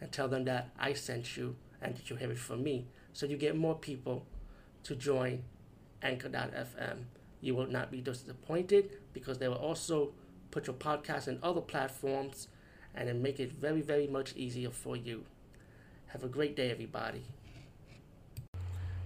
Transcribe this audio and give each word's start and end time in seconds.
and 0.00 0.10
tell 0.12 0.28
them 0.28 0.44
that 0.44 0.70
I 0.78 0.92
sent 0.92 1.36
you 1.36 1.56
and 1.80 1.96
that 1.96 2.10
you 2.10 2.16
have 2.16 2.30
it 2.30 2.38
from 2.38 2.62
me. 2.62 2.86
So 3.12 3.26
you 3.26 3.36
get 3.36 3.56
more 3.56 3.74
people 3.74 4.26
to 4.84 4.94
join 4.94 5.44
Anchor.fm. 6.02 7.04
You 7.40 7.54
will 7.54 7.66
not 7.66 7.90
be 7.90 8.00
disappointed 8.00 8.90
because 9.12 9.38
they 9.38 9.48
will 9.48 9.56
also 9.56 10.12
put 10.50 10.66
your 10.66 10.74
podcast 10.76 11.28
in 11.28 11.38
other 11.42 11.60
platforms 11.60 12.48
and 12.94 13.08
then 13.08 13.22
make 13.22 13.40
it 13.40 13.52
very, 13.52 13.80
very 13.80 14.06
much 14.06 14.34
easier 14.36 14.70
for 14.70 14.96
you. 14.96 15.24
Have 16.08 16.22
a 16.22 16.28
great 16.28 16.54
day, 16.54 16.70
everybody. 16.70 17.22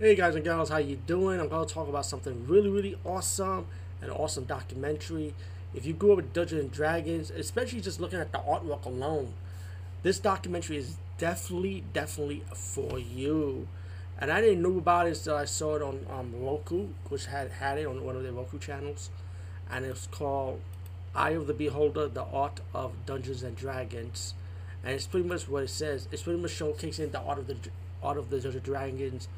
Hey 0.00 0.16
guys 0.16 0.34
and 0.34 0.44
gals, 0.44 0.70
how 0.70 0.78
you 0.78 0.96
doing? 0.96 1.38
I'm 1.38 1.48
to 1.48 1.72
talk 1.72 1.88
about 1.88 2.04
something 2.04 2.46
really, 2.48 2.68
really 2.68 2.98
awesome, 3.04 3.66
an 4.02 4.10
awesome 4.10 4.44
documentary. 4.44 5.34
If 5.72 5.86
you 5.86 5.92
grew 5.92 6.12
up 6.12 6.16
with 6.16 6.32
Dungeons 6.32 6.62
and 6.62 6.72
Dragons, 6.72 7.30
especially 7.30 7.80
just 7.80 8.00
looking 8.00 8.18
at 8.18 8.32
the 8.32 8.38
artwork 8.38 8.84
alone, 8.86 9.34
this 10.04 10.18
documentary 10.18 10.76
is 10.76 10.96
definitely, 11.16 11.82
definitely 11.94 12.44
for 12.54 12.98
you. 12.98 13.66
And 14.18 14.30
I 14.30 14.42
didn't 14.42 14.62
know 14.62 14.76
about 14.78 15.06
it 15.06 15.16
until 15.16 15.34
I 15.34 15.46
saw 15.46 15.76
it 15.76 15.82
on 15.82 16.06
um, 16.10 16.34
Roku, 16.40 16.88
which 17.08 17.26
had 17.26 17.50
had 17.50 17.78
it 17.78 17.86
on 17.86 18.04
one 18.04 18.14
of 18.14 18.22
their 18.22 18.32
Roku 18.32 18.58
channels, 18.58 19.10
and 19.68 19.84
it's 19.84 20.06
called 20.06 20.60
"Eye 21.14 21.30
of 21.30 21.46
the 21.46 21.54
Beholder: 21.54 22.06
The 22.06 22.22
Art 22.22 22.60
of 22.74 22.92
Dungeons 23.06 23.42
and 23.42 23.56
Dragons," 23.56 24.34
and 24.84 24.92
it's 24.92 25.06
pretty 25.06 25.26
much 25.26 25.48
what 25.48 25.64
it 25.64 25.70
says. 25.70 26.06
It's 26.12 26.22
pretty 26.22 26.40
much 26.40 26.52
showcasing 26.52 27.10
the 27.10 27.20
art 27.20 27.38
of 27.38 27.46
the 27.46 27.56
art 28.02 28.18
of 28.18 28.28
the 28.28 28.36
Dungeons 28.36 28.54
and 28.56 28.62
Dragons 28.62 29.28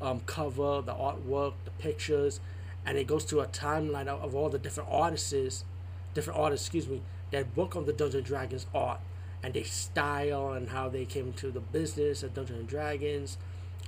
um, 0.00 0.20
cover, 0.26 0.82
the 0.82 0.94
artwork, 0.94 1.54
the 1.64 1.70
pictures, 1.78 2.40
and 2.84 2.98
it 2.98 3.06
goes 3.06 3.24
to 3.26 3.40
a 3.40 3.46
timeline 3.46 4.08
of, 4.08 4.20
of 4.20 4.34
all 4.34 4.50
the 4.50 4.58
different 4.58 4.90
artists, 4.92 5.64
different 6.12 6.38
artists, 6.38 6.66
excuse 6.66 6.88
me, 6.88 7.02
that 7.30 7.56
work 7.56 7.76
on 7.76 7.86
the 7.86 7.92
Dungeons 7.92 8.16
and 8.16 8.24
Dragons 8.24 8.66
art 8.74 8.98
and 9.42 9.54
their 9.54 9.64
style 9.64 10.52
and 10.52 10.68
how 10.68 10.88
they 10.88 11.04
came 11.04 11.32
to 11.34 11.50
the 11.50 11.60
business 11.60 12.22
of 12.22 12.34
Dungeons 12.34 12.60
and 12.60 12.68
Dragons, 12.68 13.38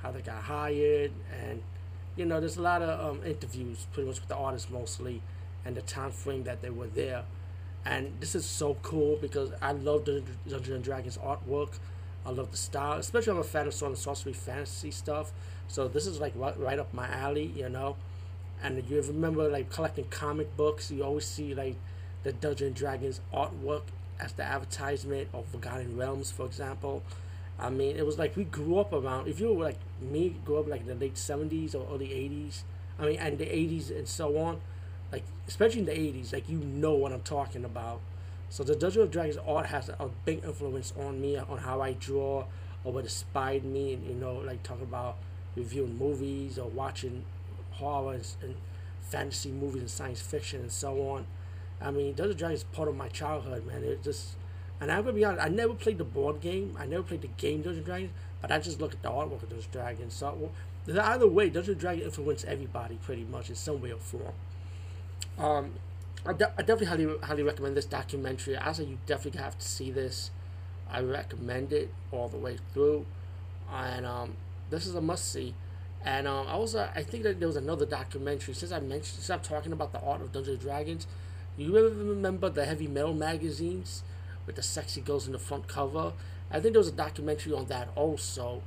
how 0.03 0.11
they 0.11 0.21
got 0.21 0.43
hired, 0.43 1.13
and 1.33 1.63
you 2.17 2.25
know, 2.25 2.41
there's 2.41 2.57
a 2.57 2.63
lot 2.63 2.83
of 2.83 3.17
um, 3.17 3.25
interviews, 3.25 3.87
pretty 3.93 4.09
much 4.09 4.21
with 4.21 4.29
the 4.29 4.37
artists 4.37 4.71
mostly, 4.71 5.21
and 5.65 5.77
the 5.77 5.83
time 5.83 6.11
frame 6.11 6.45
that 6.45 6.63
they 6.63 6.71
were 6.71 6.87
there. 6.87 7.25
And 7.85 8.13
this 8.21 8.35
is 8.35 8.47
so 8.47 8.77
cool 8.83 9.19
because 9.21 9.51
I 9.61 9.73
love 9.73 10.05
Dungeons 10.05 10.69
and 10.69 10.85
Dragons 10.85 11.19
artwork. 11.19 11.79
I 12.25 12.31
love 12.31 12.51
the 12.51 12.57
style, 12.57 12.99
especially 12.99 13.33
I'm 13.33 13.39
a 13.39 13.45
fan 13.45 13.67
of 13.67 13.75
Sword 13.75 13.91
and 13.91 13.99
Sorcery 13.99 14.33
fantasy 14.33 14.91
stuff. 14.91 15.33
So 15.69 15.89
this 15.89 16.07
is 16.07 16.21
like 16.21 16.33
right, 16.37 16.59
right 16.59 16.79
up 16.79 16.95
my 16.95 17.07
alley, 17.09 17.53
you 17.55 17.69
know. 17.69 17.97
And 18.63 18.83
you 18.89 19.03
remember 19.03 19.49
like 19.51 19.71
collecting 19.71 20.07
comic 20.09 20.57
books, 20.57 20.91
you 20.91 21.03
always 21.05 21.27
see 21.27 21.55
like 21.55 21.77
the 22.23 22.33
Dungeons 22.33 22.69
and 22.69 22.77
Dragons 22.77 23.21
artwork 23.33 23.83
as 24.25 24.33
the 24.33 24.43
advertisement 24.43 25.29
of 25.35 25.47
Forgotten 25.47 25.97
Realms, 25.97 26.31
for 26.31 26.47
example. 26.47 27.03
I 27.59 27.71
mean, 27.71 27.97
it 27.97 28.05
was 28.05 28.19
like 28.19 28.37
we 28.37 28.45
grew 28.45 28.79
up 28.79 28.93
around. 28.93 29.29
If 29.29 29.39
you 29.39 29.53
were 29.53 29.65
like 29.65 29.79
me, 30.01 30.37
grew 30.45 30.59
up 30.59 30.67
like 30.67 30.81
in 30.81 30.87
the 30.87 30.95
late 30.95 31.17
seventies 31.19 31.75
or 31.75 31.87
early 31.93 32.13
eighties. 32.13 32.65
I 32.99 33.07
mean, 33.07 33.19
and 33.19 33.39
the 33.39 33.47
eighties 33.55 33.91
and 33.91 34.09
so 34.09 34.39
on. 34.39 34.61
Like 35.13 35.25
especially 35.47 35.81
in 35.81 35.87
the 35.87 35.99
eighties, 35.99 36.33
like 36.33 36.49
you 36.49 36.59
know 36.59 36.95
what 36.95 37.13
I'm 37.13 37.23
talking 37.23 37.65
about. 37.65 38.01
So 38.49 38.65
the 38.65 38.75
Dungeons 38.75 39.05
and 39.05 39.13
Dragons 39.13 39.39
art 39.47 39.67
has 39.67 39.89
a 39.89 40.09
big 40.25 40.45
influence 40.45 40.93
on 40.99 41.21
me 41.21 41.37
on 41.37 41.59
how 41.59 41.81
I 41.81 41.93
draw 41.93 42.45
or 42.83 42.93
what 42.93 43.05
inspired 43.05 43.65
me. 43.65 43.93
And 43.93 44.07
you 44.07 44.15
know, 44.15 44.37
like 44.37 44.63
talking 44.63 44.85
about 44.85 45.17
reviewing 45.55 45.97
movies 45.99 46.59
or 46.59 46.69
watching 46.69 47.25
horror 47.73 48.15
and 48.15 48.55
fantasy 49.03 49.51
movies 49.51 49.83
and 49.83 49.91
science 49.91 50.21
fiction 50.21 50.61
and 50.63 50.73
so 50.73 51.09
on. 51.09 51.27
I 51.81 51.91
mean, 51.91 52.15
Dungeons 52.15 52.39
Dragons 52.39 52.61
is 52.61 52.65
part 52.65 52.89
of 52.89 52.97
my 52.97 53.09
childhood, 53.09 53.67
man. 53.67 53.83
It 53.85 54.03
just, 54.03 54.37
and 54.81 54.91
I'm 54.91 55.03
gonna 55.03 55.13
be 55.13 55.25
honest, 55.25 55.45
I 55.45 55.49
never 55.49 55.75
played 55.75 55.99
the 55.99 56.05
board 56.05 56.41
game. 56.41 56.77
I 56.79 56.87
never 56.87 57.03
played 57.03 57.23
the 57.23 57.29
game 57.29 57.63
Dungeons 57.63 57.85
Dragons, 57.85 58.13
but 58.41 58.51
I 58.53 58.59
just 58.59 58.81
look 58.81 58.93
at 58.93 59.03
the 59.03 59.11
artwork 59.11 59.43
of 59.43 59.49
Dungeons 59.51 59.69
Dragons. 59.73 60.15
So 60.15 60.51
either 60.89 61.29
way, 61.29 61.49
Dungeons 61.51 61.81
Dragons 61.81 62.07
influenced 62.07 62.45
everybody 62.45 62.97
pretty 63.03 63.25
much 63.25 63.49
in 63.49 63.55
some 63.55 63.81
way 63.81 63.93
or 63.93 63.99
form. 63.99 64.35
Um, 65.39 65.73
I, 66.27 66.33
de- 66.33 66.53
I 66.57 66.63
definitely 66.63 66.87
highly 66.87 67.19
highly 67.23 67.43
recommend 67.43 67.77
this 67.77 67.85
documentary. 67.85 68.57
I 68.57 68.73
say 68.73 68.85
you 68.85 68.99
definitely 69.07 69.41
have 69.41 69.59
to 69.59 69.67
see 69.67 69.91
this. 69.91 70.31
I 70.91 71.01
recommend 71.01 71.73
it 71.73 71.93
all 72.13 72.29
the 72.29 72.37
way 72.37 72.59
through, 72.73 73.07
and 73.73 74.07
um, 74.07 74.37
this 74.71 74.87
is 74.87 74.95
a 74.95 75.01
must 75.01 75.31
see. 75.31 75.55
And 76.05 76.29
um, 76.29 76.47
I 76.47 76.53
also 76.53 76.89
I 76.95 77.03
think 77.03 77.23
that 77.25 77.39
there 77.41 77.49
was 77.49 77.57
another 77.57 77.87
documentary 77.87 78.55
since 78.55 78.73
I 78.73 78.81
mentioned 78.81 79.07
since 79.07 79.31
I'm 79.31 79.41
talking 79.41 79.73
about 79.73 79.93
the 79.93 80.01
art 80.01 80.21
of 80.21 80.33
Dungeons 80.33 80.61
Dragons. 80.61 81.07
You 81.57 81.77
ever 81.79 81.89
remember 81.89 82.49
the 82.51 82.65
heavy 82.65 82.89
metal 82.89 83.15
magazines 83.15 84.03
with 84.45 84.57
the 84.57 84.63
sexy 84.63 85.01
girls 85.01 85.27
in 85.27 85.33
the 85.33 85.39
front 85.39 85.69
cover? 85.69 86.13
I 86.51 86.59
think 86.59 86.73
there 86.73 86.81
was 86.81 86.89
a 86.89 86.93
documentary 86.93 87.53
on 87.53 87.67
that 87.67 87.89
also, 87.95 88.63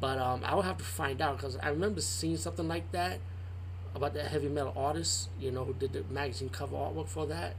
but 0.00 0.18
um, 0.18 0.40
I 0.42 0.54
will 0.54 0.62
have 0.62 0.78
to 0.78 0.84
find 0.84 1.20
out 1.20 1.36
because 1.36 1.58
I 1.58 1.68
remember 1.68 2.00
seeing 2.00 2.38
something 2.38 2.66
like 2.66 2.90
that 2.92 3.18
about 3.94 4.14
the 4.14 4.22
heavy 4.22 4.48
metal 4.48 4.72
artists, 4.74 5.28
you 5.38 5.50
know, 5.50 5.64
who 5.64 5.74
did 5.74 5.92
the 5.92 6.04
magazine 6.10 6.48
cover 6.48 6.74
artwork 6.74 7.08
for 7.08 7.26
that. 7.26 7.54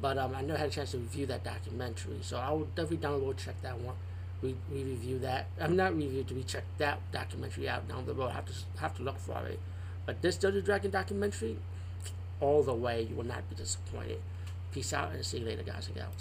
But 0.00 0.18
um, 0.18 0.34
I 0.34 0.40
never 0.40 0.58
had 0.58 0.68
a 0.68 0.72
chance 0.72 0.90
to 0.92 0.98
review 0.98 1.26
that 1.26 1.44
documentary, 1.44 2.18
so 2.22 2.38
I 2.38 2.50
will 2.50 2.66
definitely 2.74 2.96
download 2.96 3.36
check 3.36 3.60
that 3.62 3.78
one. 3.78 3.94
We, 4.42 4.56
we 4.72 4.82
review 4.82 5.20
that. 5.20 5.46
I'm 5.60 5.76
not 5.76 5.96
review 5.96 6.24
to 6.24 6.34
we 6.34 6.42
check 6.42 6.64
that 6.78 6.98
documentary 7.12 7.68
out 7.68 7.86
down 7.88 8.06
the 8.06 8.14
road. 8.14 8.30
I 8.30 8.32
have 8.32 8.46
to 8.46 8.52
have 8.80 8.96
to 8.96 9.02
look 9.04 9.20
for 9.20 9.46
it. 9.46 9.60
But 10.04 10.22
this 10.22 10.36
Dungeons 10.36 10.64
Dragon 10.64 10.90
documentary, 10.90 11.58
all 12.42 12.62
the 12.62 12.74
way, 12.74 13.06
you 13.08 13.14
will 13.14 13.24
not 13.24 13.48
be 13.48 13.54
disappointed. 13.54 14.20
Peace 14.72 14.92
out 14.92 15.12
and 15.12 15.24
see 15.24 15.38
you 15.38 15.46
later, 15.46 15.62
guys 15.62 15.86
and 15.86 15.96
gals. 15.96 16.14